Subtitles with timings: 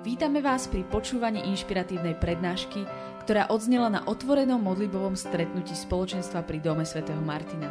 [0.00, 2.88] Vítame vás pri počúvaní inšpiratívnej prednášky,
[3.20, 7.68] ktorá odznela na otvorenom modlibovom stretnutí spoločenstva pri Dome svätého Martina.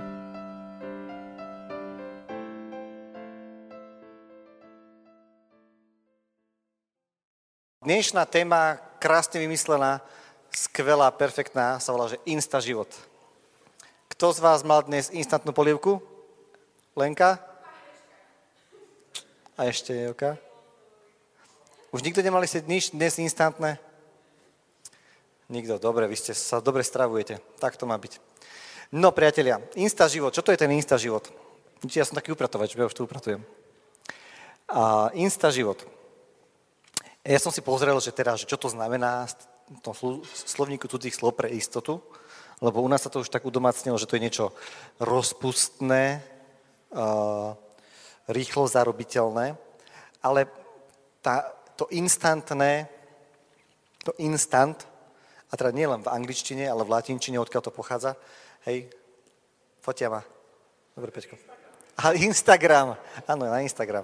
[7.82, 9.98] Dnešná téma, krásne vymyslená,
[10.54, 12.94] skvelá, perfektná, sa volá, že Insta život.
[14.06, 15.98] Kto z vás mal dnes instantnú polievku?
[16.94, 17.42] Lenka?
[19.58, 20.38] A ešte Joka?
[21.90, 23.82] Už nikto nemali si nič dnes instantné?
[25.50, 27.42] Nikto, dobre, vy ste sa dobre stravujete.
[27.58, 28.22] Tak to má byť.
[28.94, 30.30] No, priatelia, Insta život.
[30.30, 31.26] Čo to je ten Insta život?
[31.90, 33.42] Ja som taký upratovač, ja už tu upratujem.
[34.70, 35.82] A Insta život.
[37.26, 39.26] Ja som si pozrel, že že čo to znamená
[39.70, 39.98] v tom
[40.30, 42.02] slovníku cudzích slov pre istotu,
[42.62, 44.46] lebo u nás sa to už tak udomácnilo, že to je niečo
[45.02, 46.22] rozpustné,
[48.30, 49.58] rýchlo zarobiteľné,
[50.22, 50.46] ale
[51.22, 52.92] tá, to instantné,
[54.04, 54.84] to instant,
[55.48, 58.20] a teda nie len v angličtine, ale v latinčine, odkiaľ to pochádza,
[58.68, 58.92] hej,
[59.80, 60.22] fotia ma.
[60.92, 61.40] Dobre, Peťko.
[62.04, 64.04] A Instagram, áno, na Instagram.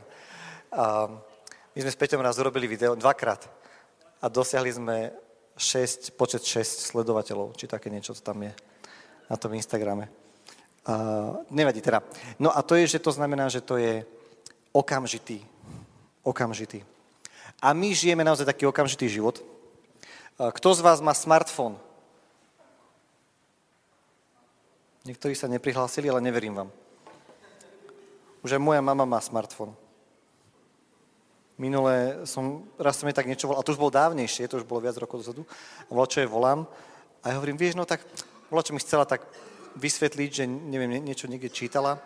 [0.72, 1.12] A
[1.76, 3.44] my sme s Peťom raz urobili video, dvakrát,
[4.24, 5.12] a dosiahli sme
[5.60, 8.56] 6, počet 6 sledovateľov, či také niečo tam je
[9.28, 10.08] na tom Instagrame.
[10.86, 12.00] Uh, nevadí teda.
[12.40, 14.06] No a to je, že to znamená, že to je
[14.72, 15.44] okamžitý.
[16.24, 16.95] Okamžitý.
[17.66, 19.42] A my žijeme naozaj taký okamžitý život.
[20.38, 21.82] Kto z vás má smartfón?
[25.02, 26.70] Niektorí sa neprihlásili, ale neverím vám.
[28.46, 29.74] Už aj moja mama má smartfón.
[31.58, 34.70] Minule som, raz som jej tak niečo volal, a to už bolo dávnejšie, to už
[34.70, 35.48] bolo viac rokov dozadu,
[35.88, 36.70] a volal, čo jej volám.
[37.26, 38.06] A ja hovorím, vieš, no tak,
[38.54, 39.26] volal, čo mi chcela tak
[39.74, 41.98] vysvetliť, že neviem, niečo niekde čítala.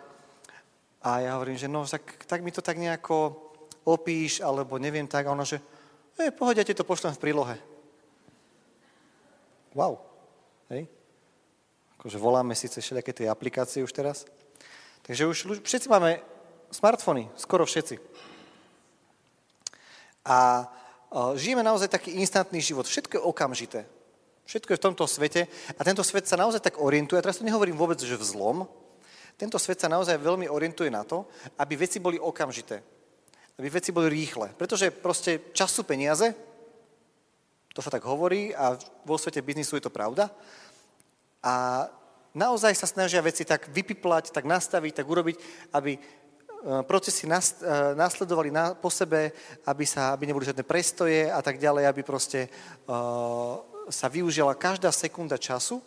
[1.04, 3.49] A ja hovorím, že no, tak, tak mi to tak nejako
[3.84, 5.26] opíš, alebo neviem tak.
[5.26, 5.60] A ona, že
[6.18, 7.56] e, pohoď, ja ti to pošlem v prílohe.
[9.74, 10.02] Wow.
[10.70, 10.90] Hej.
[11.98, 14.26] Akože voláme síce všelijaké tie aplikácie už teraz.
[15.02, 16.20] Takže už všetci máme
[16.70, 17.98] smartfóny, skoro všetci.
[20.26, 20.68] A
[21.34, 22.86] žijeme naozaj taký instantný život.
[22.86, 23.80] Všetko je okamžité.
[24.46, 25.46] Všetko je v tomto svete
[25.78, 27.18] a tento svet sa naozaj tak orientuje.
[27.18, 28.66] A teraz to nehovorím vôbec, že v.
[29.38, 31.24] Tento svet sa naozaj veľmi orientuje na to,
[31.56, 32.99] aby veci boli okamžité
[33.60, 34.56] aby veci boli rýchle.
[34.56, 36.32] Pretože proste čas sú peniaze,
[37.76, 38.72] to sa tak hovorí a
[39.04, 40.32] vo svete biznisu je to pravda.
[41.44, 41.84] A
[42.32, 45.36] naozaj sa snažia veci tak vypiplať, tak nastaviť, tak urobiť,
[45.76, 46.00] aby e,
[46.88, 47.32] procesy e,
[47.94, 49.36] následovali na, po sebe,
[49.68, 52.48] aby, sa, aby neboli žiadne prestoje a tak ďalej, aby proste
[52.88, 53.60] uh,
[53.92, 55.84] sa využila každá sekunda času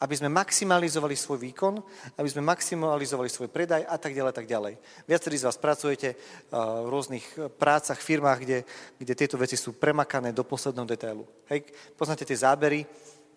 [0.00, 1.76] aby sme maximalizovali svoj výkon,
[2.16, 4.74] aby sme maximalizovali svoj predaj a tak ďalej, tak ďalej.
[5.04, 6.16] Viacerí z vás pracujete eh,
[6.56, 7.26] v rôznych
[7.60, 8.58] prácach, firmách, kde,
[8.96, 11.28] kde tieto veci sú premakané do posledného detailu.
[11.52, 11.68] Hej,
[12.00, 12.88] poznáte tie zábery,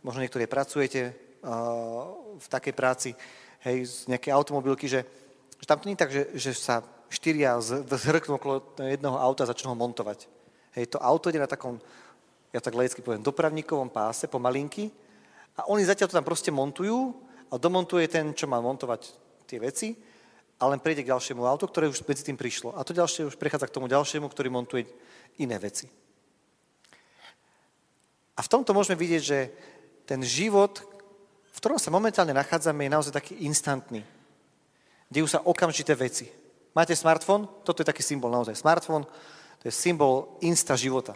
[0.03, 1.15] možno niektorí pracujete
[1.47, 3.09] uh, v takej práci,
[3.63, 5.07] hej, z nejakej automobilky, že,
[5.57, 7.55] že tam to nie je tak, že, že sa štyria
[7.87, 10.27] zhrknú okolo jedného auta a začnú ho montovať.
[10.75, 11.79] Hej, to auto ide na takom,
[12.51, 14.91] ja tak laicky poviem, dopravníkovom páse, pomalinky,
[15.57, 17.13] a oni zatiaľ to tam proste montujú
[17.53, 19.01] a domontuje ten, čo má montovať
[19.45, 19.93] tie veci
[20.57, 22.73] a len prejde k ďalšiemu autu, ktoré už medzi tým prišlo.
[22.73, 24.89] A to ďalšie už prechádza k tomu ďalšiemu, ktorý montuje
[25.37, 25.91] iné veci.
[28.33, 29.39] A v tomto môžeme vidieť, že
[30.09, 30.81] ten život,
[31.53, 34.01] v ktorom sa momentálne nachádzame, je naozaj taký instantný.
[35.13, 36.25] Dejú sa okamžité veci.
[36.73, 37.45] Máte smartfón?
[37.61, 38.57] Toto je taký symbol naozaj.
[38.57, 39.05] Smartfón
[39.61, 41.13] to je symbol insta života.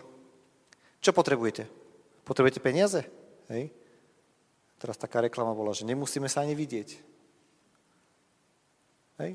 [1.01, 1.65] Čo potrebujete?
[2.23, 3.03] Potrebujete peniaze?
[3.49, 3.73] Hej?
[4.77, 6.89] Teraz taká reklama bola, že nemusíme sa ani vidieť.
[9.17, 9.31] Hej?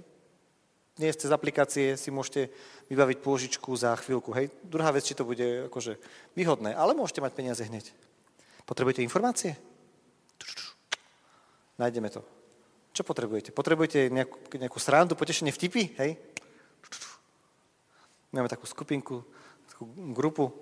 [0.95, 2.53] Dnes cez aplikácie si môžete
[2.87, 4.31] vybaviť pôžičku za chvíľku.
[4.37, 4.55] Hej?
[4.63, 5.99] Druhá vec, či to bude akože
[6.39, 7.91] výhodné, ale môžete mať peniaze hneď.
[8.69, 9.59] Potrebujete informácie?
[11.81, 12.23] Nájdeme to.
[12.93, 13.51] Čo potrebujete?
[13.51, 15.97] Potrebujete nejakú, nejakú srandu, potešenie vtipy?
[15.99, 16.21] Hej?
[18.31, 19.27] Máme takú skupinku,
[19.67, 20.55] takú grupu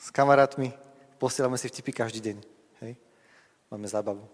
[0.00, 0.72] s kamarátmi,
[1.20, 2.59] posielame si vtipy každý deň.
[3.70, 4.26] Máme zábavu.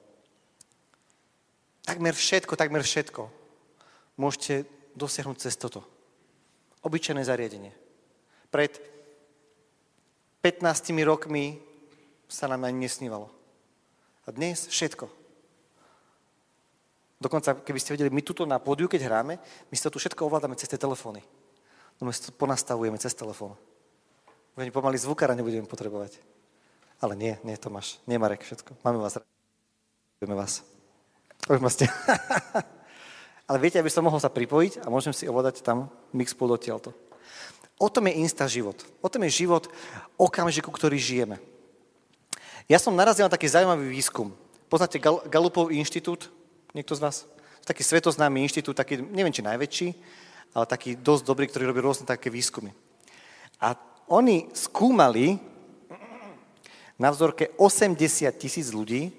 [1.85, 3.31] Takmer všetko, takmer všetko
[4.17, 4.65] môžete
[4.97, 5.85] dosiahnuť cez toto.
[6.83, 7.73] Obyčajné zariadenie.
[8.49, 8.81] Pred
[10.41, 11.61] 15 rokmi
[12.27, 13.29] sa nám ani nesnívalo.
[14.27, 15.07] A dnes všetko.
[17.17, 20.59] Dokonca, keby ste vedeli, my tuto na pódiu, keď hráme, my to tu všetko ovládame
[20.59, 21.23] cez tie telefóny.
[21.97, 23.57] No my si to ponastavujeme cez telefón.
[24.57, 26.21] Už ani pomaly zvukára nebudeme potrebovať.
[26.97, 28.81] Ale nie, nie Tomáš, nie Marek, všetko.
[28.81, 29.21] Máme vás.
[30.17, 30.65] Ďakujeme vás.
[31.45, 31.85] Už ma ste...
[33.49, 36.91] Ale viete, aby som mohol sa pripojiť a môžem si ovládať tam Mixpool odtiaľto.
[37.79, 38.75] O tom je insta život.
[39.05, 39.69] O tom je život
[40.19, 41.39] okamžiku, ktorý žijeme.
[42.67, 44.35] Ja som narazil na taký zaujímavý výskum.
[44.67, 46.33] Poznáte Gal- Galupov inštitút?
[46.75, 47.17] Niekto z vás?
[47.63, 49.89] Taký svetoznámy inštitút, taký, neviem či najväčší,
[50.57, 52.75] ale taký dosť dobrý, ktorý robí rôzne také výskumy.
[53.63, 53.79] A
[54.11, 55.39] oni skúmali
[56.97, 59.13] na vzorke 80 tisíc ľudí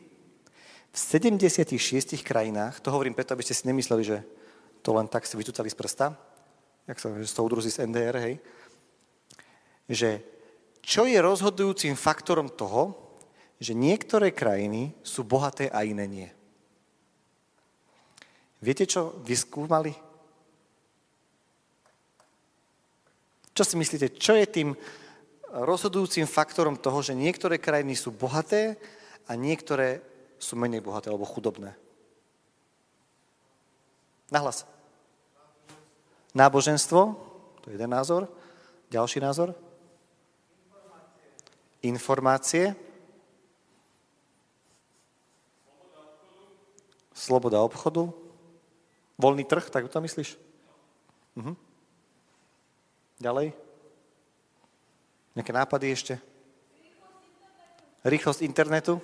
[0.90, 1.78] v 76
[2.26, 4.18] krajinách, to hovorím preto, aby ste si nemysleli, že
[4.82, 6.18] to len tak si vytúcali z prsta,
[6.90, 8.36] jak sa že soudruzi z NDR, hej,
[9.88, 10.10] že
[10.82, 12.96] čo je rozhodujúcim faktorom toho,
[13.60, 16.30] že niektoré krajiny sú bohaté a iné nie.
[18.62, 19.94] Viete, čo vyskúmali?
[23.54, 24.70] Čo si myslíte, čo je tým
[25.52, 28.76] rozhodujúcim faktorom toho, že niektoré krajiny sú bohaté
[29.28, 30.04] a niektoré
[30.38, 31.76] sú menej bohaté alebo chudobné?
[34.28, 34.68] Nahlas.
[36.36, 37.16] Náboženstvo,
[37.64, 38.28] to je jeden názor.
[38.92, 39.56] Ďalší názor?
[41.82, 42.76] Informácie.
[47.16, 48.12] Sloboda obchodu.
[49.18, 50.38] Voľný trh, tak to myslíš?
[51.40, 51.58] Mhm.
[53.18, 53.67] Ďalej?
[55.38, 56.14] Nejaké nápady ešte?
[58.02, 58.98] Rýchlosť internetu?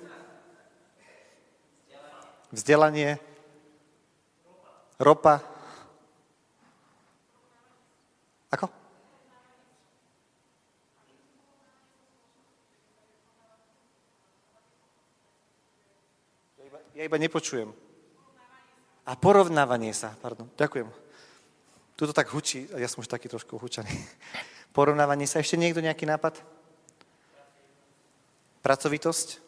[2.50, 3.22] Vzdelanie?
[4.98, 5.38] Ropa?
[8.50, 8.66] Ako?
[16.98, 17.70] Ja iba, nepočujem.
[19.06, 20.90] A porovnávanie sa, pardon, ďakujem.
[21.94, 23.94] Tuto tak hučí, ja som už taký trošku hučaný.
[24.74, 25.38] Porovnávanie sa.
[25.38, 26.42] Ešte niekto nejaký nápad?
[28.66, 29.38] Pracovitosť?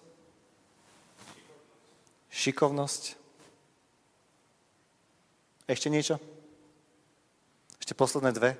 [2.31, 3.19] Šikovnosť?
[5.67, 6.23] Ešte niečo?
[7.83, 8.55] Ešte posledné dve?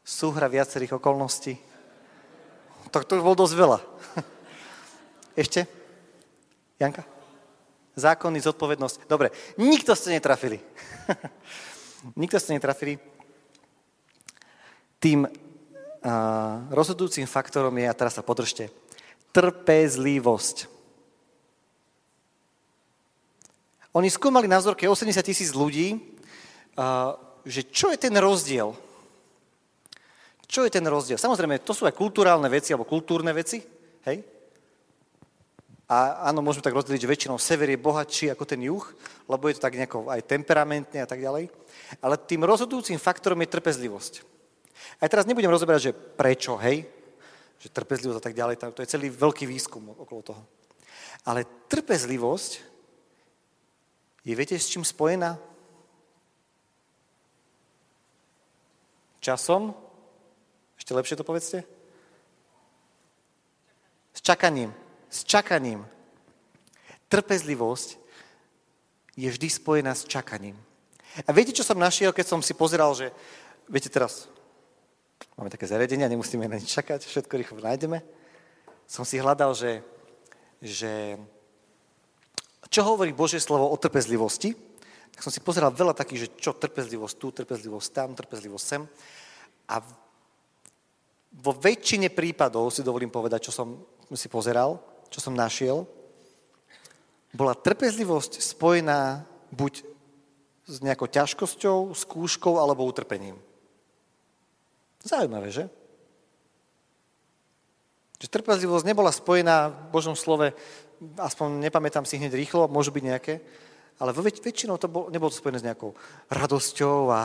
[0.00, 1.60] Súhra viacerých okolností.
[2.88, 3.78] Tak to už bol dosť veľa.
[5.44, 5.68] Ešte?
[6.80, 7.19] Janka?
[7.98, 9.10] Zákony, zodpovednosť.
[9.10, 10.62] Dobre, nikto ste netrafili.
[12.22, 12.96] nikto ste netrafili.
[15.00, 15.30] Tým uh,
[16.70, 18.70] rozhodujúcim faktorom je, a teraz sa podržte,
[19.34, 20.70] trpezlivosť.
[23.90, 25.98] Oni skúmali na vzorke 80 tisíc ľudí,
[26.78, 28.70] uh, že čo je ten rozdiel?
[30.46, 31.18] Čo je ten rozdiel?
[31.18, 33.62] Samozrejme, to sú aj kulturálne veci, alebo kultúrne veci,
[34.06, 34.39] hej?
[35.90, 38.86] A áno, môžeme tak rozdeliť, že väčšinou sever je bohatší ako ten juh,
[39.26, 41.50] lebo je to tak nejako aj temperamentne a tak ďalej.
[41.98, 44.22] Ale tým rozhodujúcim faktorom je trpezlivosť.
[45.02, 46.86] Aj teraz nebudem rozoberať, že prečo, hej,
[47.58, 50.42] že trpezlivosť a tak ďalej, to je celý veľký výskum okolo toho.
[51.26, 52.62] Ale trpezlivosť
[54.22, 55.42] je, viete, s čím spojená?
[59.18, 59.74] Časom?
[60.78, 61.66] Ešte lepšie to povedzte?
[64.14, 64.70] S čakaním
[65.10, 65.82] s čakaním.
[67.10, 67.98] Trpezlivosť
[69.18, 70.54] je vždy spojená s čakaním.
[71.26, 73.10] A viete, čo som našiel, keď som si pozeral, že,
[73.66, 74.30] viete teraz,
[75.34, 77.98] máme také zariadenia, nemusíme na nič čakať, všetko rýchlo nájdeme.
[78.86, 79.82] Som si hľadal, že,
[80.62, 81.18] že
[82.70, 84.54] čo hovorí Božie slovo o trpezlivosti,
[85.10, 88.82] tak som si pozeral veľa takých, že čo trpezlivosť tu, trpezlivosť tam, trpezlivosť sem.
[89.66, 89.82] A
[91.34, 93.82] vo väčšine prípadov si dovolím povedať, čo som
[94.14, 94.78] si pozeral,
[95.10, 95.84] čo som našiel,
[97.34, 99.86] bola trpezlivosť spojená buď
[100.70, 103.38] s nejakou ťažkosťou, skúškou alebo utrpením.
[105.02, 105.66] Zaujímavé, že?
[108.22, 110.54] Že trpezlivosť nebola spojená v Božom slove,
[111.18, 113.34] aspoň nepamätám si hneď rýchlo, môžu byť nejaké,
[113.98, 115.96] ale väč- väčšinou to bol, nebolo to spojené s nejakou
[116.30, 117.20] radosťou a, a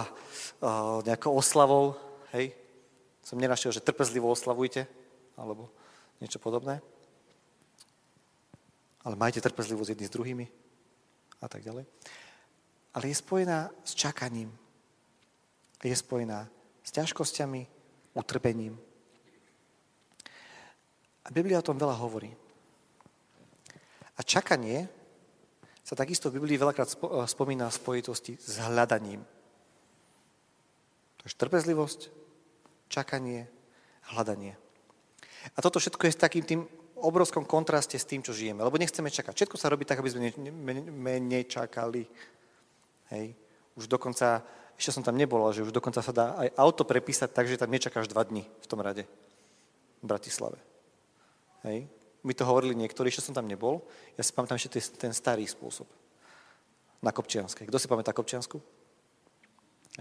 [1.05, 1.99] nejakou oslavou.
[2.33, 2.55] Hej?
[3.21, 4.87] Som nenašiel, že trpezlivo oslavujte,
[5.35, 5.69] alebo
[6.23, 6.79] niečo podobné
[9.05, 10.45] ale majte trpezlivosť jedni s druhými
[11.39, 11.85] a tak ďalej.
[12.97, 14.49] Ale je spojená s čakaním.
[15.85, 16.49] Je spojená
[16.81, 17.61] s ťažkosťami,
[18.17, 18.73] utrpením.
[21.25, 22.33] A Biblia o tom veľa hovorí.
[24.15, 24.89] A čakanie
[25.85, 26.89] sa takisto v Biblii veľakrát
[27.29, 29.21] spomína v spojitosti s hľadaním.
[31.21, 31.99] Takže trpezlivosť,
[32.89, 33.45] čakanie,
[34.09, 34.57] hľadanie.
[35.53, 36.61] A toto všetko je s takým tým
[36.99, 38.63] obrovskom kontraste s tým, čo žijeme.
[38.63, 39.35] Lebo nechceme čakať.
[39.35, 40.31] Všetko sa robí tak, aby sme
[41.19, 42.07] nečakali.
[43.11, 43.35] Hej.
[43.75, 44.41] Už dokonca,
[44.79, 47.59] ešte som tam nebol, ale že už dokonca sa dá aj auto prepísať tak, že
[47.59, 49.03] tam nečakáš dva dny v tom rade
[49.99, 50.57] v Bratislave.
[51.67, 51.87] Hej.
[52.25, 53.85] My to hovorili niektorí, ešte som tam nebol.
[54.17, 55.85] Ja si pamätám ešte ten starý spôsob.
[57.05, 57.69] na Kopčianskej.
[57.69, 58.57] Kto si pamätá Kopčiansku?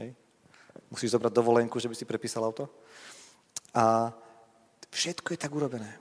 [0.00, 0.16] Hej.
[0.88, 2.72] Musíš zobrať dovolenku, že by si prepísal auto.
[3.76, 4.08] A
[4.88, 6.00] všetko je tak urobené.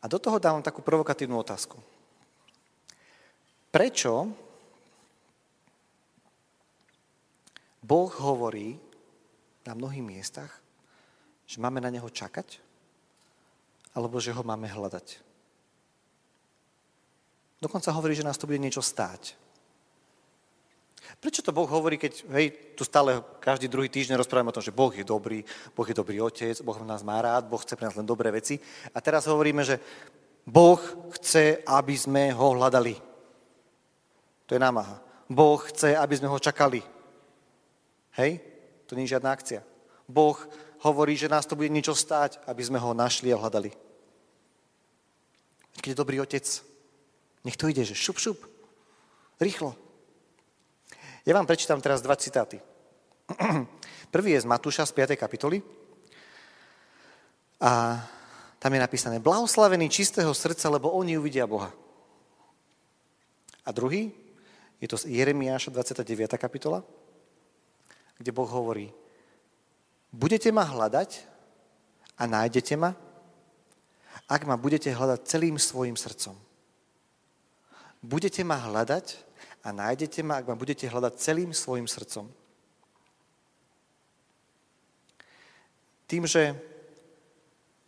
[0.00, 1.76] A do toho dávam takú provokatívnu otázku.
[3.70, 4.32] Prečo
[7.84, 8.80] Boh hovorí
[9.68, 10.52] na mnohých miestach,
[11.44, 12.58] že máme na Neho čakať,
[13.94, 15.20] alebo že ho máme hľadať?
[17.60, 19.36] Dokonca hovorí, že nás to bude niečo stáť.
[21.18, 24.70] Prečo to Boh hovorí, keď hej, tu stále každý druhý týždeň rozprávame o tom, že
[24.70, 25.42] Boh je dobrý,
[25.74, 28.62] Boh je dobrý otec, Boh nás má rád, Boh chce pre nás len dobré veci.
[28.94, 29.82] A teraz hovoríme, že
[30.46, 30.78] Boh
[31.18, 32.94] chce, aby sme ho hľadali.
[34.46, 35.02] To je námaha.
[35.30, 36.82] Boh chce, aby sme ho čakali.
[38.18, 38.42] Hej?
[38.86, 39.62] To nie je žiadna akcia.
[40.10, 40.34] Boh
[40.82, 43.70] hovorí, že nás to bude niečo stáť, aby sme ho našli a hľadali.
[45.78, 46.44] Keď je dobrý otec,
[47.46, 48.42] nech to ide, že šup, šup.
[49.40, 49.72] Rýchlo.
[51.28, 52.56] Ja vám prečítam teraz dva citáty.
[54.14, 55.20] Prvý je z Matúša z 5.
[55.20, 55.60] kapitoly.
[57.60, 58.00] A
[58.56, 61.68] tam je napísané, blahoslavený čistého srdca, lebo oni uvidia Boha.
[63.64, 64.08] A druhý,
[64.80, 66.40] je to z Jeremiáša 29.
[66.40, 66.80] kapitola,
[68.16, 68.88] kde Boh hovorí,
[70.08, 71.20] budete ma hľadať
[72.16, 72.96] a nájdete ma,
[74.24, 76.32] ak ma budete hľadať celým svojim srdcom.
[78.00, 79.29] Budete ma hľadať
[79.60, 82.28] a nájdete ma, ak ma budete hľadať celým svojim srdcom.
[86.08, 86.56] Tým, že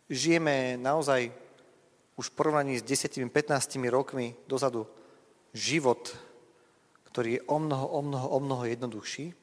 [0.07, 1.33] žijeme naozaj
[2.15, 3.25] už v porovnaní s 10-15
[3.89, 4.85] rokmi dozadu
[5.51, 6.13] život,
[7.09, 9.33] ktorý je o mnoho, o mnoho, o mnoho jednoduchší,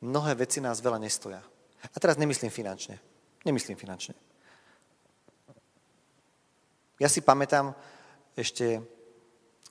[0.00, 1.42] mnohé veci nás veľa nestoja.
[1.82, 2.98] A teraz nemyslím finančne.
[3.42, 4.14] Nemyslím finančne.
[6.98, 7.74] Ja si pamätám
[8.34, 8.82] ešte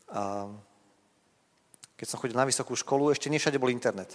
[0.07, 0.47] a
[1.97, 4.13] keď som chodil na vysokú školu, ešte nie všade bol internet.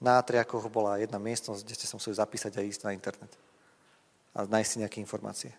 [0.00, 3.32] Na Triakoch bola jedna miestnosť, kde ste sa museli zapísať a ísť na internet.
[4.32, 5.52] A nájsť si nejaké informácie.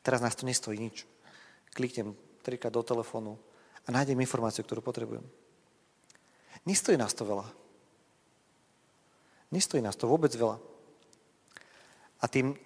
[0.00, 1.04] Teraz nás to nestojí nič.
[1.76, 3.36] Kliknem trikrát do telefónu
[3.84, 5.24] a nájdem informáciu, ktorú potrebujem.
[6.64, 7.46] Nestojí nás to veľa.
[9.52, 10.60] Nestojí nás to vôbec veľa.
[12.20, 12.56] A tým,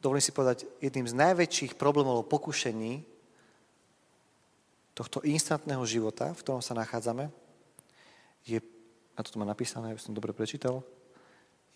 [0.00, 3.15] dovolím si povedať, jedným z najväčších problémov pokušení
[4.96, 7.28] tohto instantného života, v ktorom sa nachádzame,
[8.48, 8.64] je,
[9.12, 10.80] a toto má napísané, aby som dobre prečítal,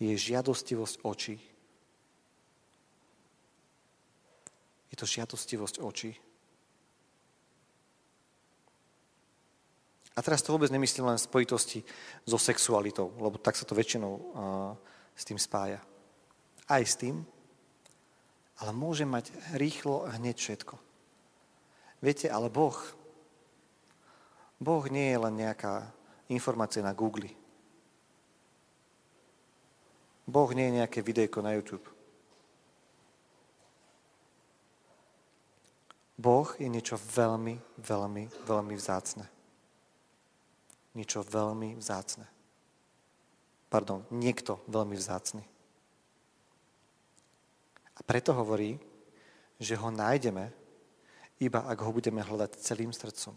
[0.01, 1.37] je žiadostivosť očí.
[4.89, 6.17] Je to žiadostivosť očí.
[10.17, 11.79] A teraz to vôbec nemyslím len v spojitosti
[12.25, 14.21] so sexualitou, lebo tak sa to väčšinou uh,
[15.13, 15.79] s tým spája.
[16.67, 17.23] Aj s tým,
[18.59, 20.75] ale môže mať rýchlo hneď všetko.
[22.01, 22.75] Viete, ale Boh
[24.61, 25.89] Boh nie je len nejaká
[26.29, 27.33] informácia na Google.
[30.29, 31.83] Boh nie je nejaké videjko na YouTube.
[36.21, 39.25] Boh je niečo veľmi, veľmi, veľmi vzácne.
[40.93, 42.29] Niečo veľmi vzácne.
[43.65, 45.41] Pardon, niekto veľmi vzácny.
[47.97, 48.77] A preto hovorí,
[49.57, 50.53] že ho nájdeme,
[51.41, 53.33] iba ak ho budeme hľadať celým srdcom.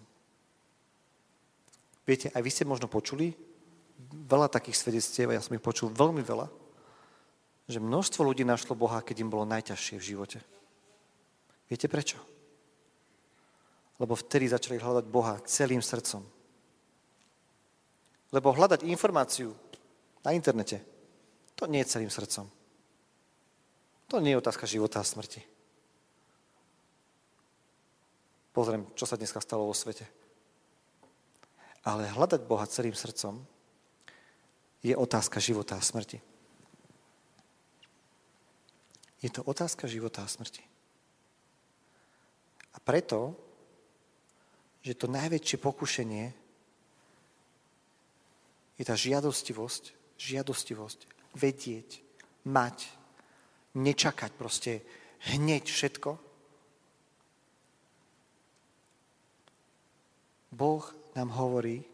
[2.04, 3.32] Viete, aj vy ste možno počuli
[4.28, 6.46] veľa takých svedectiev, ja som ich počul veľmi veľa,
[7.64, 10.38] že množstvo ľudí našlo Boha, keď im bolo najťažšie v živote.
[11.68, 12.20] Viete prečo?
[13.96, 16.20] Lebo vtedy začali hľadať Boha celým srdcom.
[18.34, 19.56] Lebo hľadať informáciu
[20.20, 20.82] na internete,
[21.54, 22.50] to nie je celým srdcom.
[24.12, 25.40] To nie je otázka života a smrti.
[28.52, 30.04] Pozriem, čo sa dneska stalo vo svete.
[31.84, 33.44] Ale hľadať Boha celým srdcom
[34.84, 36.20] je otázka života a smrti.
[39.24, 40.60] Je to otázka života a smrti.
[42.74, 43.32] A preto,
[44.84, 46.24] že to najväčšie pokušenie
[48.76, 51.00] je tá žiadostivosť, žiadostivosť,
[51.38, 52.04] vedieť,
[52.44, 52.84] mať,
[53.72, 54.84] nečakať proste
[55.32, 56.20] hneď všetko.
[60.52, 61.84] Boh nám hovorí,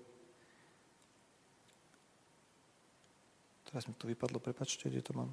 [3.68, 5.30] teraz mi to vypadlo, prepačte, kde to mám.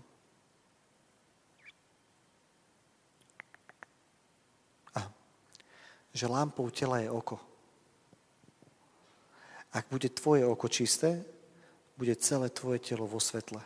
[4.95, 5.07] A,
[6.13, 7.39] že lámpou tela je oko.
[9.71, 11.23] Ak bude tvoje oko čisté,
[11.97, 13.61] bude celé tvoje telo vo svetle.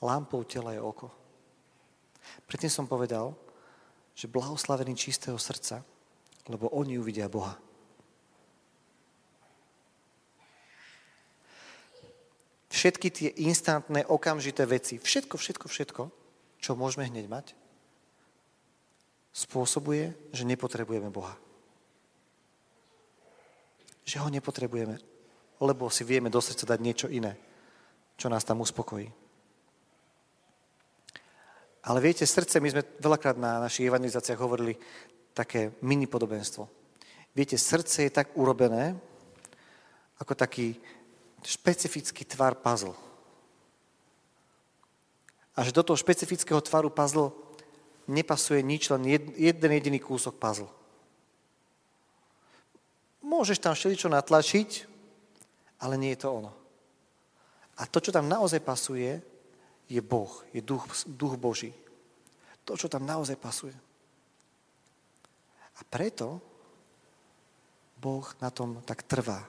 [0.00, 1.12] Lámpou tela je oko.
[2.48, 3.36] Predtým som povedal,
[4.16, 5.84] že blahoslavený čistého srdca,
[6.48, 7.69] lebo oni uvidia Boha.
[12.80, 16.02] Všetky tie instantné, okamžité veci, všetko, všetko, všetko,
[16.64, 17.52] čo môžeme hneď mať,
[19.36, 21.36] spôsobuje, že nepotrebujeme Boha.
[24.08, 24.96] Že ho nepotrebujeme,
[25.60, 27.36] lebo si vieme do srdca dať niečo iné,
[28.16, 29.12] čo nás tam uspokojí.
[31.84, 34.72] Ale viete, srdce, my sme veľakrát na našich evangelizáciách hovorili
[35.36, 36.64] také mini podobenstvo.
[37.36, 38.96] Viete, srdce je tak urobené,
[40.16, 40.80] ako taký
[41.44, 42.96] špecifický tvar puzzle.
[45.56, 47.32] A že do toho špecifického tvaru puzzle
[48.08, 49.06] nepasuje nič, len
[49.36, 50.70] jeden jediný kúsok puzzle.
[53.20, 54.88] Môžeš tam všeličo natlačiť,
[55.84, 56.52] ale nie je to ono.
[57.80, 59.20] A to, čo tam naozaj pasuje,
[59.90, 61.72] je Boh, je duch, duch Boží.
[62.64, 63.74] To, čo tam naozaj pasuje.
[65.76, 66.40] A preto
[68.00, 69.44] Boh na tom tak trvá.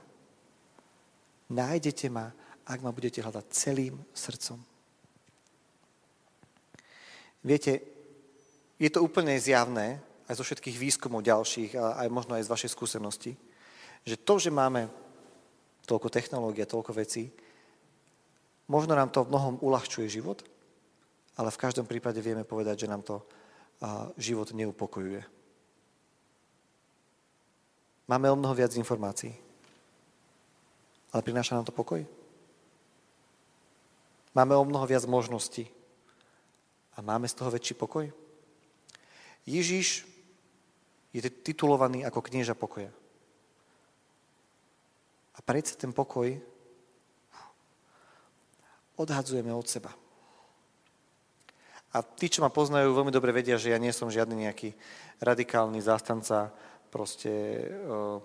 [1.51, 2.31] Nájdete ma,
[2.63, 4.59] ak ma budete hľadať celým srdcom.
[7.43, 7.83] Viete,
[8.79, 9.99] je to úplne zjavné,
[10.31, 13.35] aj zo všetkých výskumov ďalších, a aj možno aj z vašej skúsenosti,
[14.07, 14.87] že to, že máme
[15.83, 17.27] toľko technológií a toľko vecí,
[18.71, 20.47] Možno nám to v mnohom uľahčuje život,
[21.35, 23.19] ale v každom prípade vieme povedať, že nám to
[24.15, 25.19] život neupokojuje.
[28.07, 29.35] Máme o mnoho viac informácií,
[31.11, 32.03] ale prináša nám to pokoj?
[34.31, 35.67] Máme o mnoho viac možností
[36.95, 38.07] a máme z toho väčší pokoj?
[39.43, 40.07] Ježíš
[41.11, 42.91] je titulovaný ako knieža pokoja.
[45.35, 46.31] A predsa ten pokoj
[48.95, 49.91] odhadzujeme od seba.
[51.91, 54.71] A tí, čo ma poznajú, veľmi dobre vedia, že ja nie som žiadny nejaký
[55.19, 56.55] radikálny zástanca
[56.87, 57.31] proste
[57.67, 58.23] uh,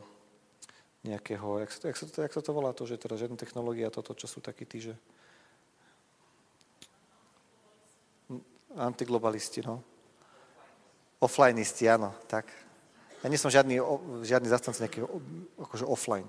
[1.11, 3.39] nejakého, jak sa, to, jak, sa to, jak sa to volá to, že teda žiadna
[3.39, 4.95] technológia, toto, čo sú takí tí, že
[8.77, 9.81] antiglobalisti, no.
[11.17, 12.53] Offlineisti, áno, tak.
[13.25, 13.81] Ja nie som žiadny,
[14.21, 15.09] žiadny zastanca nejakého
[15.57, 16.29] akože offline.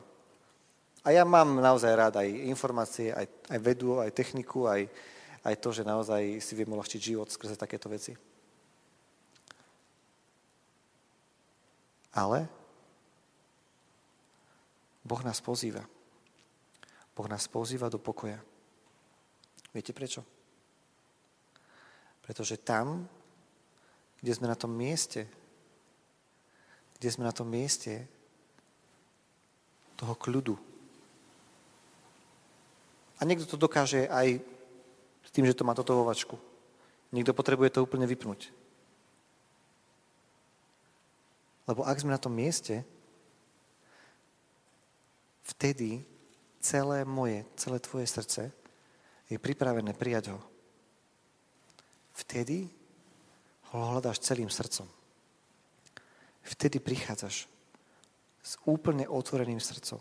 [1.03, 4.87] A ja mám naozaj rád aj informácie, aj, aj vedu, aj techniku, aj,
[5.43, 8.15] aj to, že naozaj si viem uľahčiť život skrze takéto veci.
[12.15, 12.49] Ale
[15.07, 15.87] Boh nás pozýva.
[17.15, 18.43] Boh nás pozýva do pokoja.
[19.71, 20.27] Viete prečo?
[22.27, 23.07] Pretože tam,
[24.19, 25.31] kde sme na tom mieste,
[26.99, 28.03] kde sme na tom mieste
[29.95, 30.59] toho kľudu,
[33.17, 34.37] a niekto to dokáže aj
[35.25, 36.37] s tým, že to má toto vovačku.
[37.09, 38.53] Niekto potrebuje to úplne vypnúť.
[41.65, 42.85] Lebo ak sme na tom mieste,
[45.47, 46.03] vtedy
[46.59, 48.51] celé moje, celé tvoje srdce
[49.31, 50.39] je pripravené prijať ho.
[52.17, 52.67] Vtedy
[53.71, 54.87] ho hľadáš celým srdcom.
[56.47, 57.47] Vtedy prichádzaš
[58.43, 59.99] s úplne otvoreným srdcom.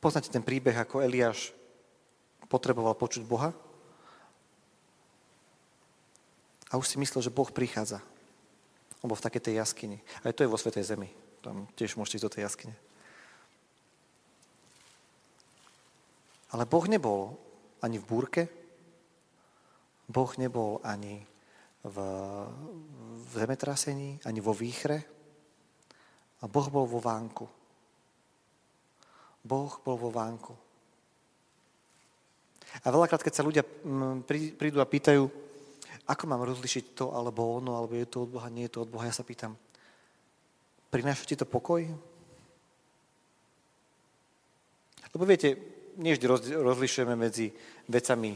[0.00, 1.52] Poznáte ten príbeh, ako Eliáš
[2.48, 3.52] potreboval počuť Boha?
[6.72, 8.00] A už si myslel, že Boh prichádza.
[9.00, 9.98] Bol v takej tej jaskyni.
[10.24, 11.08] Aj to je vo Svetej Zemi.
[11.40, 12.74] Tam tiež môžete ísť do tej jaskyne.
[16.50, 17.38] Ale Boh nebol
[17.80, 18.42] ani v búrke,
[20.10, 21.22] Boh nebol ani
[21.86, 21.96] v,
[23.24, 24.98] v zemetrasení, ani vo výchre.
[26.42, 27.46] A Boh bol vo vánku.
[29.40, 30.52] Boh bol vo vánku.
[32.84, 34.26] A veľakrát, keď sa ľudia mm,
[34.58, 35.26] prídu a pýtajú,
[36.10, 38.90] ako mám rozlišiť to alebo ono, alebo je to od Boha, nie je to od
[38.90, 39.54] Boha, ja sa pýtam,
[40.90, 41.86] prináša ti to pokoj?
[45.14, 45.54] Lebo viete,
[46.02, 46.26] nie vždy
[46.58, 47.54] rozlišujeme medzi
[47.86, 48.34] vecami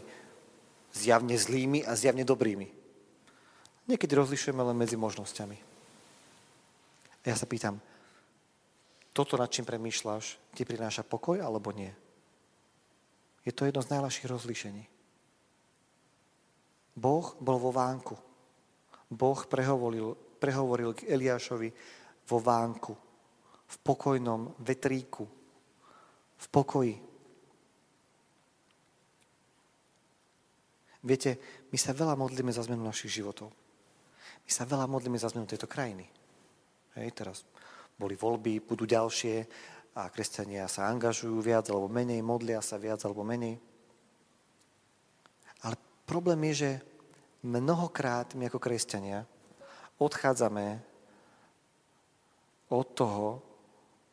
[0.95, 2.71] zjavne zlými a zjavne dobrými.
[3.91, 5.59] Niekedy rozlišujeme len medzi možnosťami.
[7.21, 7.83] A ja sa pýtam,
[9.15, 11.91] toto, nad čím premýšľaš, ti prináša pokoj alebo nie?
[13.47, 14.94] Je to jedno z najľahších rozlíšení.
[16.95, 18.15] Boh bol vo vánku.
[19.11, 21.69] Boh prehovoril, prehovoril k Eliášovi
[22.25, 22.93] vo vánku,
[23.65, 25.27] v pokojnom vetríku,
[26.39, 26.97] v pokoji.
[31.05, 31.31] Viete,
[31.69, 33.53] my sa veľa modlíme za zmenu našich životov.
[34.45, 36.09] My sa veľa modlíme za zmenu tejto krajiny.
[36.97, 37.45] Hej, teraz
[37.99, 39.45] boli voľby, budú ďalšie,
[39.95, 43.63] a kresťania sa angažujú viac alebo menej, modlia sa viac alebo menej.
[46.05, 46.71] Problém je, že
[47.45, 49.25] mnohokrát my ako kresťania
[50.01, 50.81] odchádzame
[52.69, 53.27] od toho,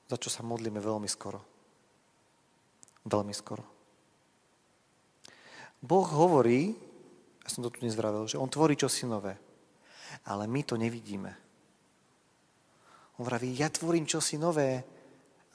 [0.07, 1.39] za čo sa modlíme veľmi skoro.
[3.07, 3.63] Veľmi skoro.
[5.81, 6.77] Boh hovorí,
[7.41, 9.33] ja som to tu dnes vravel, že On tvorí čosi nové.
[10.29, 11.33] Ale my to nevidíme.
[13.17, 14.85] On vraví, ja tvorím čosi nové,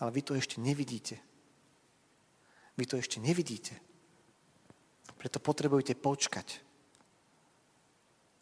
[0.03, 1.17] ale vy to ešte nevidíte.
[2.75, 3.86] Vy to ešte nevidíte.
[5.27, 6.63] Preto potrebujete počkať.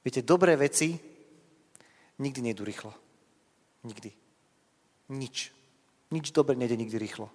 [0.04, 1.00] Viete, dobré veci
[2.20, 2.92] nikdy nejdu rýchlo.
[3.88, 4.12] Nikdy.
[5.16, 5.48] Nič.
[6.12, 7.32] Nič dobre nejde nikdy rýchlo.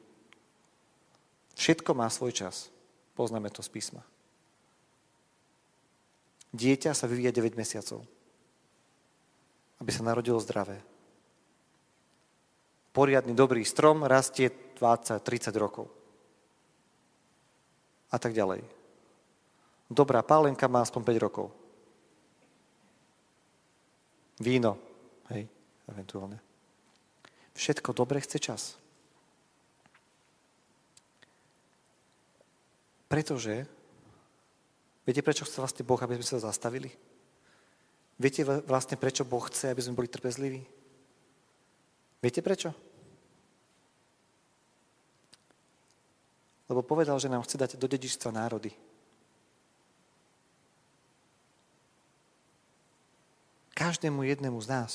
[1.57, 2.69] Všetko má svoj čas.
[3.17, 4.05] Poznáme to z písma.
[6.53, 8.05] Dieťa sa vyvíja 9 mesiacov,
[9.81, 10.77] aby sa narodilo zdravé.
[12.93, 15.89] Poriadny, dobrý strom rastie 20-30 rokov.
[18.13, 18.77] A tak ďalej.
[19.89, 21.49] Dobrá pálenka má aspoň 5 rokov.
[24.37, 24.77] Víno,
[25.33, 25.49] hej,
[25.89, 26.37] eventuálne.
[27.57, 28.77] Všetko dobre chce čas.
[33.09, 33.65] Pretože,
[35.03, 36.93] viete, prečo chce vlastne Boh, aby sme sa zastavili?
[38.21, 40.61] Viete vlastne, prečo Boh chce, aby sme boli trpezliví?
[42.21, 42.69] Viete prečo?
[46.69, 48.69] Lebo povedal, že nám chce dať do dedičstva národy.
[53.79, 54.91] Každému jednému z nás.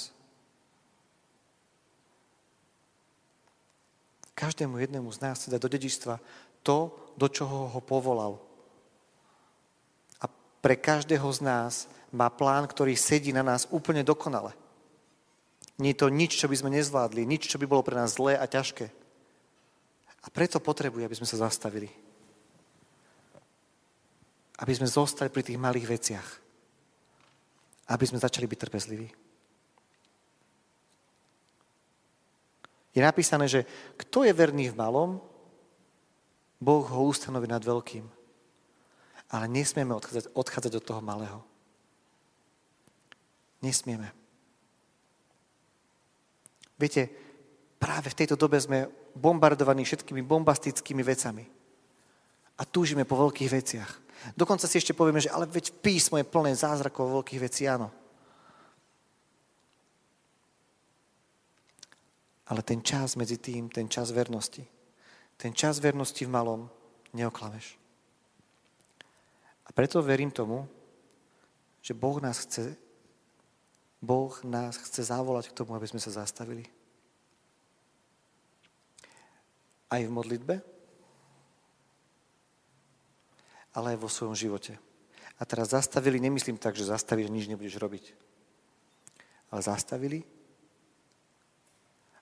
[4.37, 6.21] Každému jednému z nás dať do dedičstva
[6.61, 8.37] to, do čoho ho povolal.
[10.21, 10.29] A
[10.61, 14.53] pre každého z nás má plán, ktorý sedí na nás úplne dokonale.
[15.81, 18.37] Nie je to nič, čo by sme nezvládli, nič, čo by bolo pre nás zlé
[18.37, 18.93] a ťažké.
[20.25, 21.89] A preto potrebuje, aby sme sa zastavili.
[24.61, 26.44] Aby sme zostali pri tých malých veciach
[27.89, 29.09] aby sme začali byť trpezliví.
[32.95, 33.67] Je napísané, že
[33.99, 35.19] kto je verný v malom,
[36.63, 38.07] Boh ho ustanoví nad veľkým.
[39.35, 41.43] Ale nesmieme odchádzať, odchádzať od toho malého.
[43.61, 44.15] Nesmieme.
[46.79, 47.11] Viete,
[47.83, 48.87] práve v tejto dobe sme
[49.19, 51.45] bombardovaní všetkými bombastickými vecami.
[52.55, 53.91] A túžime po veľkých veciach.
[54.33, 57.93] Dokonca si ešte povieme, že ale veď písmo je plné zázrakov veľkých vecí, áno.
[62.49, 64.65] Ale ten čas medzi tým, ten čas vernosti,
[65.37, 66.61] ten čas vernosti v malom
[67.13, 67.77] neoklameš.
[69.65, 70.65] A preto verím tomu,
[71.85, 72.77] že Boh nás chce,
[74.01, 76.69] Boh nás chce zavolať k tomu, aby sme sa zastavili.
[79.89, 80.74] Aj v modlitbe,
[83.75, 84.79] ale aj vo svojom živote.
[85.35, 88.05] A teraz zastavili, nemyslím tak, že zastavili, že nič nebudeš robiť.
[89.51, 90.23] Ale zastavili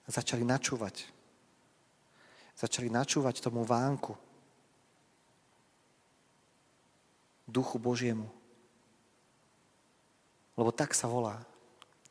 [0.03, 1.05] a začali načúvať.
[2.57, 4.17] Začali načúvať tomu vánku.
[7.45, 8.33] Duchu Božiemu.
[10.57, 11.45] Lebo tak sa volá.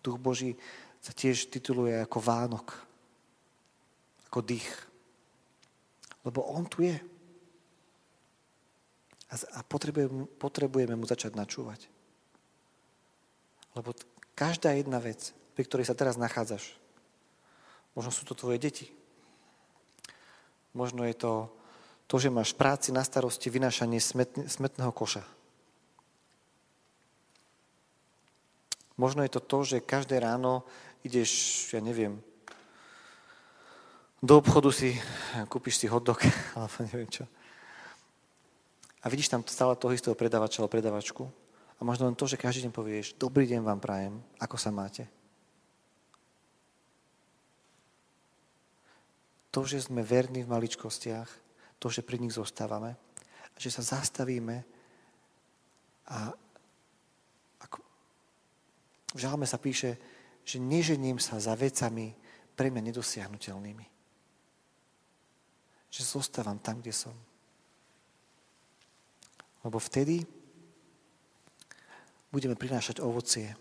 [0.06, 0.54] Duch Boží
[1.02, 2.68] sa tiež tituluje ako Vánok.
[4.30, 4.70] Ako dých.
[6.22, 6.94] Lebo On tu je
[9.32, 11.88] a potrebujeme, potrebujeme mu začať načúvať.
[13.72, 13.96] Lebo
[14.36, 16.76] každá jedna vec, pri ktorej sa teraz nachádzaš,
[17.96, 18.92] možno sú to tvoje deti,
[20.76, 21.48] možno je to
[22.12, 24.04] to, že máš práci na starosti vynášanie
[24.52, 25.24] smetného koša.
[29.00, 30.68] Možno je to to, že každé ráno
[31.08, 31.32] ideš,
[31.72, 32.20] ja neviem,
[34.20, 35.00] do obchodu si,
[35.48, 36.20] kúpiš si hotdog,
[36.60, 37.24] alebo neviem čo
[39.02, 41.26] a vidíš tam stále toho istého predavača alebo predavačku
[41.78, 45.10] a možno len to, že každý deň povieš, dobrý deň vám prajem, ako sa máte.
[49.52, 51.30] To, že sme verní v maličkostiach,
[51.82, 52.96] to, že pri nich zostávame
[53.62, 54.66] že sa zastavíme
[56.10, 56.34] a
[57.62, 57.78] ako
[59.14, 60.02] v žalme sa píše,
[60.42, 62.18] že nežením sa za vecami
[62.58, 63.86] pre mňa nedosiahnutelnými.
[65.94, 67.14] Že zostávam tam, kde som.
[69.62, 70.26] Lebo vtedy
[72.32, 73.54] budeme prinášať ovocie.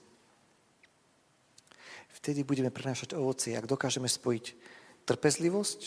[2.21, 4.53] Vtedy budeme prinášať ovocie, ak dokážeme spojiť
[5.09, 5.81] trpezlivosť,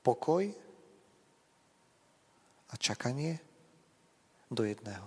[0.00, 0.48] pokoj
[2.68, 3.36] a čakanie
[4.48, 5.04] do jedného.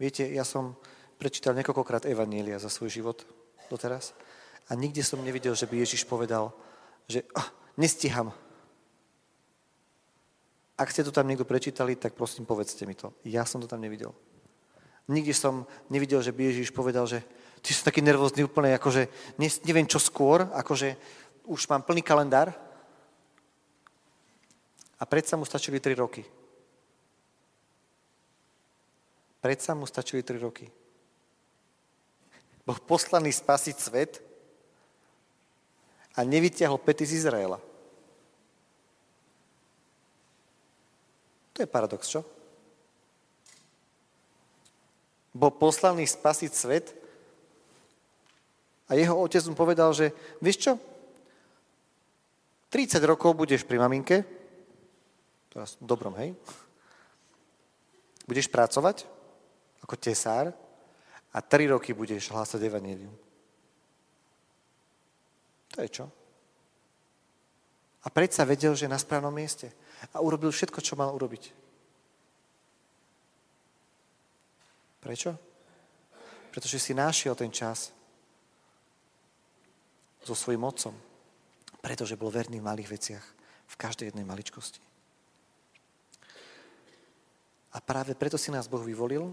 [0.00, 0.74] Viete, ja som
[1.20, 3.22] prečítal niekoľkokrát Evanielia za svoj život
[3.68, 4.16] doteraz
[4.66, 6.50] a nikde som nevidel, že by Ježiš povedal,
[7.06, 8.32] že oh, nestíham.
[10.82, 13.14] Ak ste to tam niekto prečítali, tak prosím, povedzte mi to.
[13.22, 14.10] Ja som to tam nevidel.
[15.06, 17.22] Nikdy som nevidel, že by Ježiš povedal, že
[17.62, 19.06] ty si taký nervózny úplne, akože
[19.62, 20.98] neviem čo skôr, akože
[21.46, 22.50] už mám plný kalendár.
[24.98, 26.26] A predsa mu stačili 3 roky.
[29.38, 30.66] Predsa mu stačili 3 roky.
[32.66, 34.18] Boh poslaný spasiť svet
[36.18, 37.62] a nevytiahol pety z Izraela.
[41.52, 42.24] To je paradox, čo?
[45.32, 46.86] Bol poslaný spasiť svet
[48.88, 50.72] a jeho otec mu povedal, že vieš čo?
[52.72, 54.24] 30 rokov budeš pri maminke,
[55.52, 56.32] teraz dobrom, hej?
[58.24, 59.04] Budeš pracovať
[59.84, 60.52] ako tesár
[61.32, 63.12] a 3 roky budeš hlásať evanílium.
[65.72, 66.06] To je čo?
[68.04, 69.72] A predsa vedel, že je na správnom mieste
[70.10, 71.54] a urobil všetko, čo mal urobiť.
[75.02, 75.34] Prečo?
[76.50, 77.94] Pretože si našiel ten čas
[80.22, 80.94] so svojím otcom.
[81.82, 83.24] Pretože bol verný v malých veciach,
[83.66, 84.78] v každej jednej maličkosti.
[87.72, 89.32] A práve preto si nás Boh vyvolil,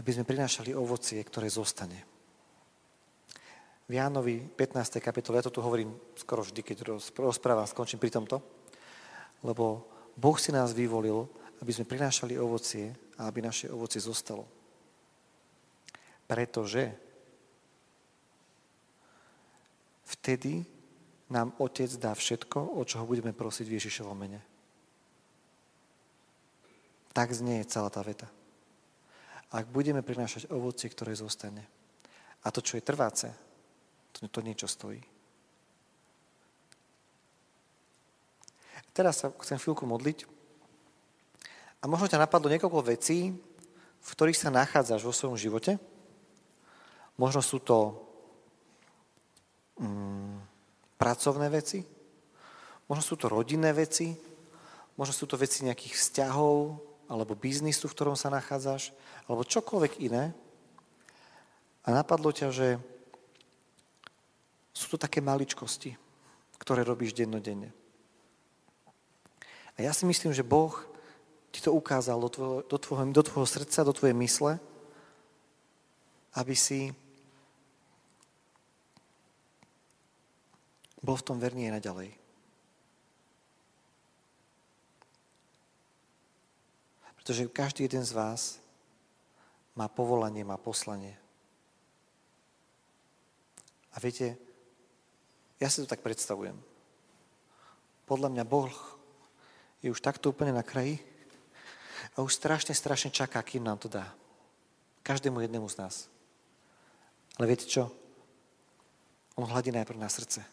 [0.00, 2.00] aby sme prinášali ovocie, ktoré zostane.
[3.90, 5.02] V Jánovi 15.
[5.04, 6.76] kapitole, ja to tu hovorím skoro vždy, keď
[7.18, 8.40] rozprávam, skončím pri tomto,
[9.42, 11.26] lebo Boh si nás vyvolil,
[11.62, 14.46] aby sme prinášali ovocie a aby naše ovocie zostalo.
[16.26, 16.90] Pretože
[20.06, 20.62] vtedy
[21.30, 24.40] nám Otec dá všetko, o čo ho budeme prosiť v Ježišovom mene.
[27.12, 28.28] Tak znie celá tá veta.
[29.52, 31.64] Ak budeme prinášať ovocie, ktoré zostane,
[32.42, 33.28] a to, čo je trváce,
[34.12, 35.00] to, to niečo stojí.
[38.92, 40.28] Teraz sa chcem chvíľku modliť
[41.82, 43.34] a možno ťa napadlo niekoľko vecí,
[44.02, 45.82] v ktorých sa nachádzaš vo svojom živote.
[47.18, 47.98] Možno sú to
[49.82, 50.38] mm,
[50.94, 51.82] pracovné veci,
[52.86, 54.14] možno sú to rodinné veci,
[54.94, 56.78] možno sú to veci nejakých vzťahov
[57.10, 58.94] alebo biznisu, v ktorom sa nachádzaš,
[59.26, 60.30] alebo čokoľvek iné.
[61.82, 62.68] A napadlo ťa, že
[64.70, 65.98] sú to také maličkosti,
[66.62, 67.81] ktoré robíš dennodenne.
[69.76, 70.72] A ja si myslím, že Boh
[71.52, 74.52] ti to ukázal do tvojho, do tvojho, do tvojho srdca, do tvojej mysle,
[76.32, 76.96] aby si
[81.02, 82.10] bol v tom verný aj naďalej.
[87.22, 88.58] Pretože každý jeden z vás
[89.78, 91.14] má povolanie, má poslanie.
[93.92, 94.34] A viete,
[95.62, 96.56] ja si to tak predstavujem.
[98.08, 98.72] Podľa mňa Boh
[99.82, 101.02] je už takto úplne na kraji
[102.14, 104.06] a už strašne, strašne čaká, kým nám to dá.
[105.02, 105.94] Každému jednému z nás.
[107.38, 107.90] Ale viete čo?
[109.34, 110.44] On hľadí najprv na srdce.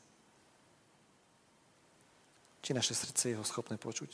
[2.65, 4.11] Či naše srdce je ho schopné počuť.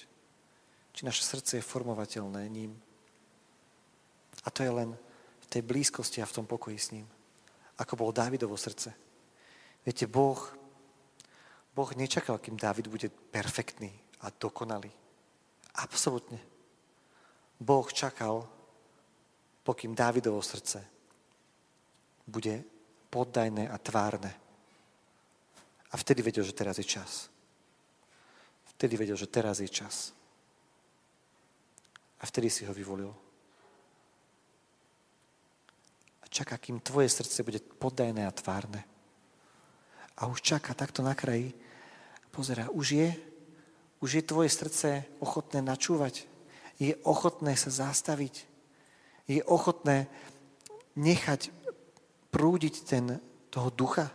[0.93, 2.75] Či naše srdce je formovateľné ním.
[4.43, 4.91] A to je len
[5.41, 7.07] v tej blízkosti a v tom pokoji s ním.
[7.77, 8.93] Ako bolo Dávidovo srdce.
[9.85, 10.39] Viete, Boh,
[11.75, 15.04] boh nečakal, kým Dávid bude perfektný a dokonalý.
[15.75, 16.39] Absolutne.
[17.59, 18.47] Boh čakal,
[19.63, 20.85] pokým Dávidovo srdce
[22.27, 22.63] bude
[23.09, 24.33] poddajné a tvárne.
[25.91, 27.29] A vtedy vedel, že teraz je čas.
[28.75, 30.11] Vtedy vedel, že teraz je čas.
[32.19, 33.15] A vtedy si ho vyvolil.
[36.23, 38.83] A čaká, kým tvoje srdce bude poddajné a tvárne.
[40.17, 41.55] A už čaká takto na kraji.
[42.31, 43.09] Pozera, už je
[44.03, 46.27] už je tvoje srdce ochotné načúvať.
[46.79, 48.43] Je ochotné sa zastaviť.
[49.25, 50.11] Je ochotné
[50.99, 51.51] nechať
[52.31, 54.11] prúdiť ten, toho ducha.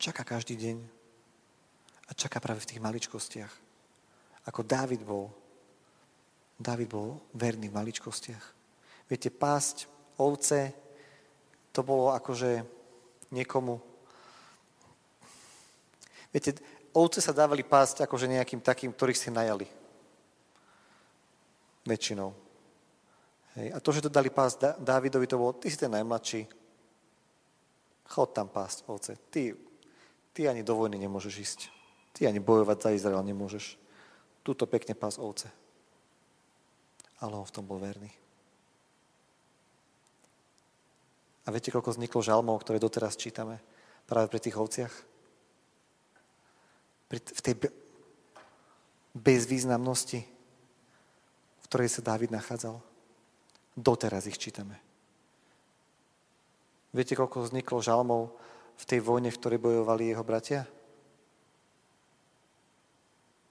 [0.00, 0.76] Čaká každý deň.
[2.08, 3.52] A čaká práve v tých maličkostiach.
[4.48, 5.28] Ako Dávid bol.
[6.56, 8.44] Dávid bol verný v maličkostiach.
[9.06, 9.84] Viete, pásť
[10.16, 10.72] ovce,
[11.70, 12.64] to bolo akože
[13.30, 13.89] niekomu
[16.30, 16.54] Viete,
[16.94, 19.66] ovce sa dávali pásť akože nejakým takým, ktorých si najali.
[21.86, 22.30] Väčšinou.
[23.58, 23.68] Hej.
[23.74, 26.46] A to, že to dali pásť Dávidovi, to bolo, ty si ten najmladší,
[28.06, 29.18] chod tam pásť ovce.
[29.30, 29.54] Ty,
[30.30, 31.60] ty ani do vojny nemôžeš ísť.
[32.14, 33.78] Ty ani bojovať za Izrael nemôžeš.
[34.42, 35.50] Tuto pekne pás ovce.
[37.22, 38.10] Ale on v tom bol verný.
[41.46, 43.58] A viete, koľko vzniklo žalmov, ktoré doteraz čítame
[44.06, 45.09] práve pri tých ovciach?
[47.10, 47.54] V tej
[49.10, 52.78] bezvýznamnosti, v ktorej sa Dávid nachádzal.
[53.74, 54.78] Doteraz ich čítame.
[56.94, 58.34] Viete, koľko vzniklo žalmov
[58.78, 60.66] v tej vojne, v ktorej bojovali jeho bratia?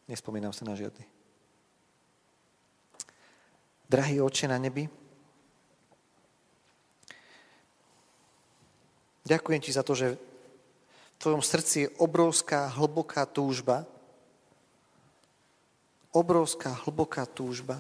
[0.08, 1.04] Nespomínam sa na žiadny.
[3.90, 4.86] Drahý oče na nebi,
[9.26, 10.29] ďakujem ti za to, že
[11.20, 13.84] tvojom srdci je obrovská, hlboká túžba,
[16.16, 17.78] obrovská, hlboká túžba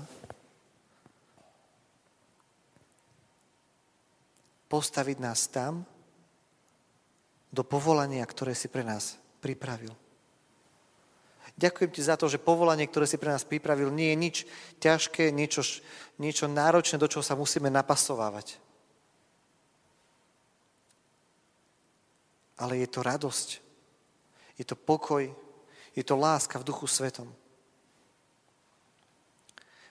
[4.70, 5.82] postaviť nás tam,
[7.50, 9.90] do povolania, ktoré si pre nás pripravil.
[11.58, 14.36] Ďakujem ti za to, že povolanie, ktoré si pre nás pripravil, nie je nič
[14.80, 15.66] ťažké, niečo,
[16.22, 18.69] niečo náročné, do čoho sa musíme napasovávať.
[22.60, 23.50] Ale je to radosť,
[24.60, 25.24] je to pokoj,
[25.96, 27.32] je to láska v duchu svetom.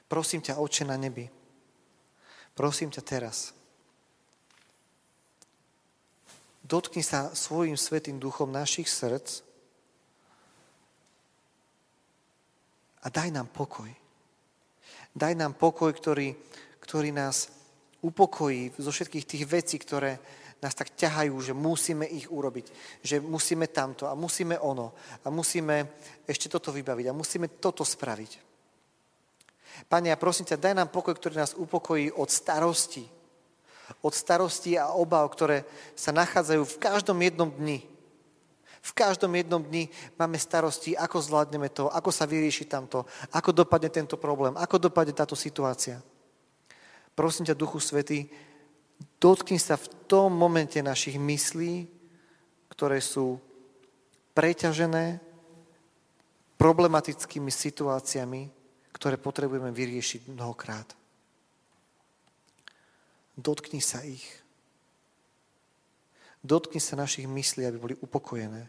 [0.09, 1.29] Prosím ťa, Oče na nebi,
[2.53, 3.57] prosím ťa teraz,
[6.65, 9.49] dotkni sa svojim svetým duchom našich srdc,
[13.03, 13.89] a daj nám pokoj.
[15.15, 16.35] Daj nám pokoj, ktorý,
[16.83, 17.51] ktorý nás
[18.05, 20.21] upokojí zo všetkých tých vecí, ktoré
[20.59, 22.67] nás tak ťahajú, že musíme ich urobiť,
[23.03, 25.87] že musíme tamto a musíme ono a musíme
[26.27, 28.33] ešte toto vybaviť a musíme toto spraviť.
[29.87, 33.07] Pane, ja prosím ťa, daj nám pokoj, ktorý nás upokojí od starosti.
[34.03, 35.63] Od starosti a obav, ktoré
[35.95, 37.87] sa nachádzajú v každom jednom dni
[38.79, 43.91] v každom jednom dni máme starosti, ako zvládneme to, ako sa vyrieši tamto, ako dopadne
[43.91, 46.01] tento problém, ako dopadne táto situácia.
[47.13, 48.31] Prosím ťa, Duchu Svety,
[49.19, 51.87] dotkni sa v tom momente našich myslí,
[52.73, 53.43] ktoré sú
[54.33, 55.19] preťažené
[56.59, 58.51] problematickými situáciami,
[58.95, 60.95] ktoré potrebujeme vyriešiť mnohokrát.
[63.39, 64.27] Dotkni sa ich.
[66.43, 68.67] Dotkni sa našich myslí, aby boli upokojené.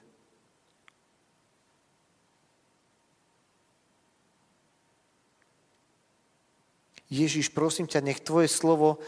[7.10, 9.02] Ježiš, prosím ťa, nech Tvoje slovo,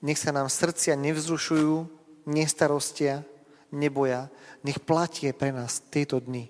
[0.00, 1.88] nech sa nám srdcia nevzrušujú,
[2.28, 3.24] nestarostia,
[3.72, 4.32] neboja,
[4.64, 6.48] nech platie pre nás tieto dny.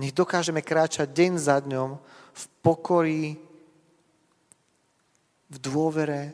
[0.00, 1.90] Nech dokážeme kráčať deň za dňom
[2.32, 3.26] v pokorí,
[5.52, 6.32] v dôvere,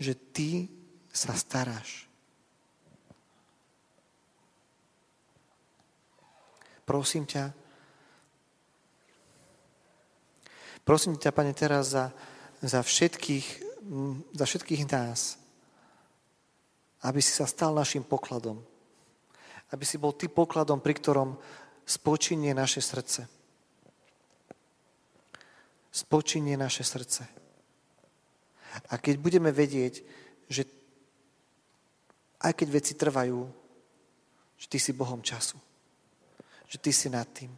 [0.00, 0.66] že Ty
[1.12, 2.08] sa staráš.
[6.84, 7.64] Prosím ťa,
[10.84, 12.12] Prosím ťa, Pane, teraz za,
[12.60, 13.63] za, všetkých,
[14.32, 15.36] za všetkých nás,
[17.04, 18.60] aby si sa stal našim pokladom.
[19.72, 21.36] Aby si bol ty pokladom, pri ktorom
[21.84, 23.28] spočinie naše srdce.
[25.92, 27.28] Spočinie naše srdce.
[28.90, 30.02] A keď budeme vedieť,
[30.48, 30.66] že
[32.40, 33.40] aj keď veci trvajú,
[34.58, 35.60] že ty si Bohom času.
[36.66, 37.52] Že ty si nad tým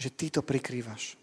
[0.00, 1.19] že ty to prikrývaš.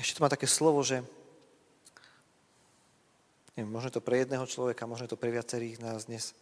[0.00, 1.04] Ešte to má také slovo, že
[3.52, 6.32] neviem, možno to pre jedného človeka, možno to pre viacerých nás dnes.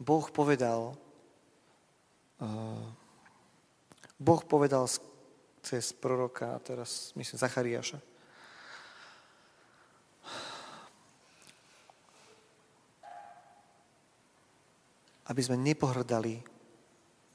[0.00, 0.96] Boh povedal,
[2.40, 2.88] uh,
[4.16, 4.88] Boh povedal
[5.60, 8.00] cez proroka, teraz myslím Zachariáša,
[15.28, 16.40] aby sme nepohrdali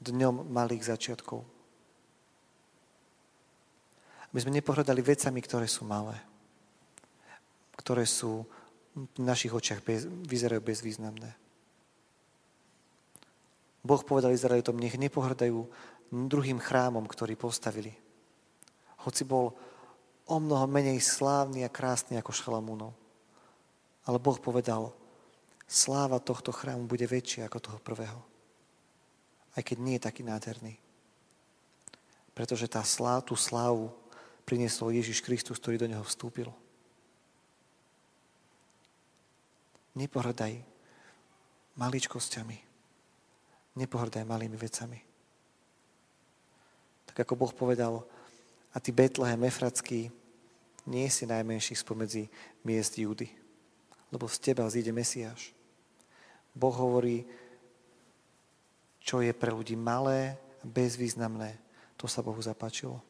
[0.02, 1.59] dňom malých začiatkov.
[4.30, 6.14] Aby sme nepohrdali vecami, ktoré sú malé.
[7.74, 8.46] Ktoré sú
[8.94, 11.30] v našich očiach bez, vyzerajú bezvýznamné.
[13.80, 15.66] Boh povedal Izraelitom, nech nepohrdajú
[16.10, 17.94] druhým chrámom, ktorý postavili.
[19.06, 19.56] Hoci bol
[20.28, 22.92] o mnoho menej slávny a krásny ako Šalamúnov.
[24.04, 24.92] Ale Boh povedal,
[25.64, 28.20] sláva tohto chrámu bude väčšia ako toho prvého.
[29.54, 30.74] Aj keď nie je taký nádherný.
[32.34, 33.90] Pretože tá slá, tú slávu
[34.50, 36.50] priniesol Ježiš Kristus, ktorý do neho vstúpil.
[39.94, 40.58] Nepohrdaj
[41.78, 42.58] maličkosťami.
[43.78, 44.98] Nepohrdaj malými vecami.
[47.06, 48.02] Tak ako Boh povedal,
[48.74, 50.10] a ty Betlehem Efratský
[50.90, 52.26] nie si najmenší spomedzi
[52.66, 53.30] miest Júdy,
[54.10, 55.54] lebo z teba zíde Mesiáš.
[56.50, 57.22] Boh hovorí,
[58.98, 60.34] čo je pre ľudí malé,
[60.66, 61.54] bezvýznamné,
[61.94, 63.09] to sa Bohu zapáčilo.